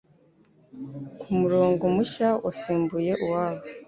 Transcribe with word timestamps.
ko 1.19 1.25
umurongo 1.35 1.83
mushya 1.95 2.29
wasimbuye 2.45 3.11
uwabo 3.23 3.63